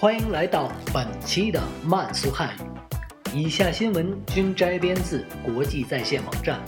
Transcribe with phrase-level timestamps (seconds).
[0.00, 3.38] 欢迎来到本期的慢速汉语。
[3.38, 6.58] 以下新闻均摘编自国际在线网站。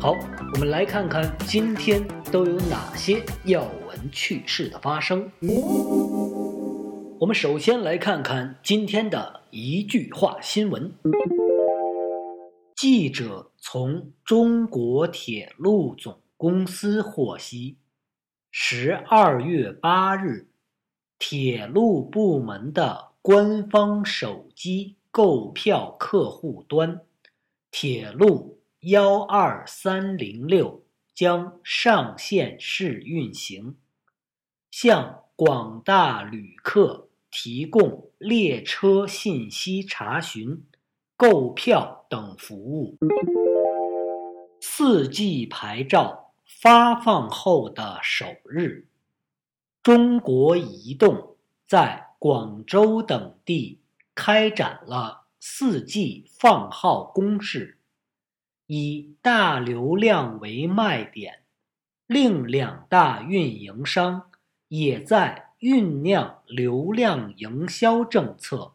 [0.00, 0.12] 好，
[0.52, 5.28] 我们来看看今天都有哪些要闻趣事的发生。
[7.18, 10.92] 我们首先来看看今天的一句话新闻。
[12.76, 17.78] 记者从中国铁路总公司获悉。
[18.52, 20.46] 十二月八日，
[21.18, 27.00] 铁路部门的官方手机购票客户端
[27.72, 33.76] “铁路幺二三零六”将上线试运行，
[34.70, 40.64] 向广大旅客提供列车信息查询、
[41.16, 42.98] 购票等服务。
[44.60, 46.24] 四 G 牌照。
[46.48, 48.86] 发放后的首日，
[49.86, 53.78] 中国移动在广州等地
[54.16, 57.78] 开展了 4G 放号攻势，
[58.66, 61.44] 以大流量为卖点，
[62.08, 64.28] 另两大运营商
[64.66, 68.72] 也在酝酿流量营销政策。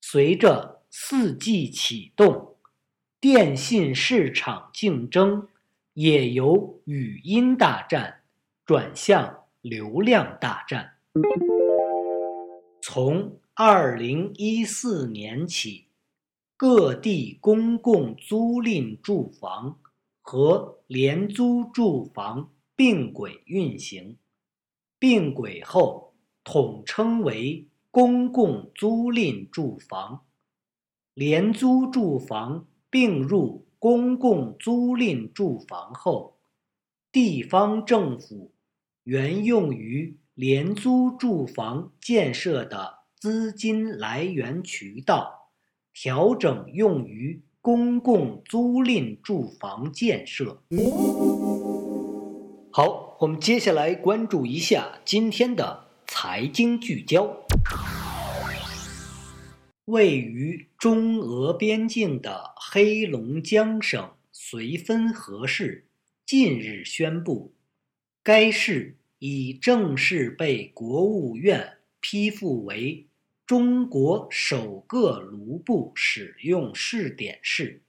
[0.00, 2.56] 随着 4G 启动，
[3.20, 5.46] 电信市场竞争。
[5.92, 8.22] 也由语音大战
[8.66, 10.98] 转向流量大战。
[12.82, 15.86] 从二零一四年起，
[16.54, 19.78] 各地公共租赁住房
[20.20, 24.18] 和廉租住房并轨运行，
[24.98, 26.12] 并轨后
[26.44, 30.26] 统称为公共租赁住房，
[31.14, 33.64] 廉租住房并入。
[33.78, 36.38] 公共租赁住房后，
[37.12, 38.50] 地方政府
[39.04, 45.50] 原用于廉租住房建设的资金来源渠道，
[45.92, 50.62] 调整用于公共租赁住房建设。
[52.70, 57.44] 好，我们接下来关注一下今天的财经聚焦。
[59.84, 65.84] 位于中俄边境的黑龙江省绥芬河市
[66.24, 67.52] 近日宣布，
[68.24, 73.06] 该市已正式被国务院批复为
[73.46, 77.82] 中国首个卢布使用试点市，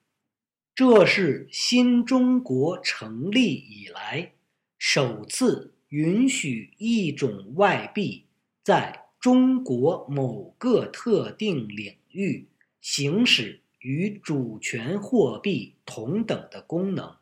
[0.76, 4.34] 这是新中国成立以来
[4.78, 8.26] 首次允许一种外币
[8.62, 9.02] 在。
[9.18, 12.46] 中国某个特定领域
[12.80, 17.16] 行使与主权货币同等的功能。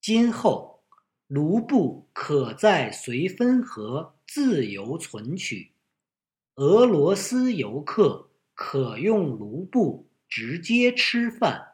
[0.00, 0.73] 今后，
[1.34, 5.72] 卢布可在绥芬河自由存取，
[6.54, 11.72] 俄罗斯游客可用卢布直接吃饭、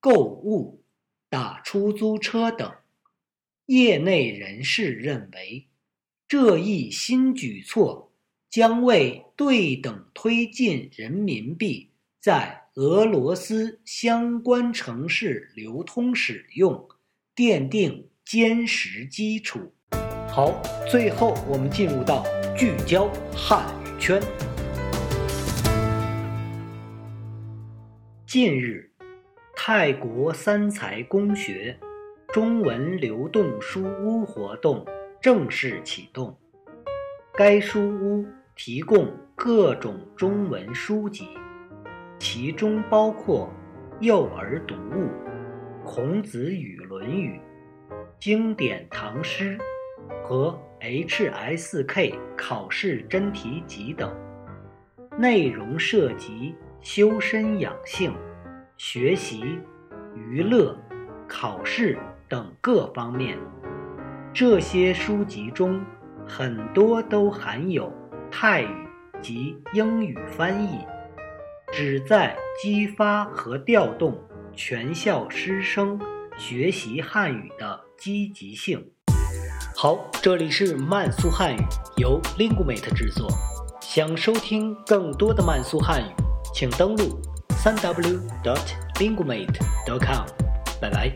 [0.00, 0.82] 购物、
[1.28, 2.72] 打出租车等。
[3.66, 5.68] 业内人士认为，
[6.26, 8.08] 这一新举措。
[8.48, 11.90] 将为对等推进人民币
[12.20, 16.86] 在俄罗斯相关城市流通使用
[17.34, 19.60] 奠定坚实基础。
[20.26, 20.58] 好，
[20.90, 22.24] 最后我们进入到
[22.56, 23.06] 聚焦
[23.36, 24.18] 汉语圈。
[28.26, 28.90] 近日，
[29.54, 31.78] 泰国三才公学
[32.28, 34.82] 中文流动书屋活动
[35.20, 36.34] 正式启动，
[37.34, 38.24] 该书屋。
[38.54, 41.26] 提供各种中文书籍，
[42.18, 43.52] 其中包括
[44.00, 45.10] 幼儿读物、
[45.84, 47.38] 孔子与《论语》、
[48.24, 49.58] 经典唐诗
[50.22, 54.16] 和 HSK 考试真题集等，
[55.18, 58.14] 内容涉及修身养性、
[58.76, 59.58] 学习、
[60.14, 60.78] 娱乐、
[61.26, 61.98] 考试
[62.28, 63.36] 等各方面。
[64.32, 65.84] 这些书籍中，
[66.24, 67.92] 很多都含有。
[68.30, 68.88] 泰语
[69.20, 70.78] 及英语翻译，
[71.72, 74.16] 旨在激发和调动
[74.54, 76.00] 全校师生
[76.38, 78.84] 学习汉语的积极性。
[79.76, 81.64] 好，这里是慢速汉语，
[81.98, 83.30] 由 Lingumate 制作。
[83.80, 86.06] 想收听更多的慢速汉语，
[86.52, 87.22] 请登录
[87.62, 90.26] 3w.dot.lingumate.com。
[90.80, 91.14] 拜拜。